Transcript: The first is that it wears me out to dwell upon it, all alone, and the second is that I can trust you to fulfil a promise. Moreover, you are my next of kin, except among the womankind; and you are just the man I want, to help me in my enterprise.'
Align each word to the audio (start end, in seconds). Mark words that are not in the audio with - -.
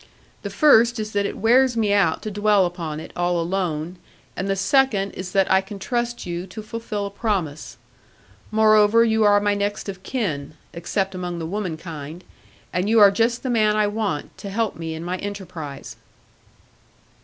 The 0.41 0.49
first 0.49 0.99
is 0.99 1.11
that 1.11 1.27
it 1.27 1.37
wears 1.37 1.77
me 1.77 1.93
out 1.93 2.23
to 2.23 2.31
dwell 2.31 2.65
upon 2.65 2.99
it, 2.99 3.11
all 3.15 3.39
alone, 3.39 3.97
and 4.35 4.47
the 4.49 4.55
second 4.55 5.11
is 5.11 5.31
that 5.33 5.51
I 5.51 5.61
can 5.61 5.77
trust 5.77 6.25
you 6.25 6.47
to 6.47 6.63
fulfil 6.63 7.05
a 7.05 7.11
promise. 7.11 7.77
Moreover, 8.49 9.03
you 9.03 9.23
are 9.23 9.39
my 9.39 9.53
next 9.53 9.87
of 9.87 10.01
kin, 10.01 10.55
except 10.73 11.13
among 11.13 11.37
the 11.37 11.45
womankind; 11.45 12.23
and 12.73 12.89
you 12.89 12.99
are 12.99 13.11
just 13.11 13.43
the 13.43 13.51
man 13.51 13.75
I 13.75 13.85
want, 13.85 14.35
to 14.39 14.49
help 14.49 14.75
me 14.75 14.95
in 14.95 15.03
my 15.03 15.17
enterprise.' 15.17 15.97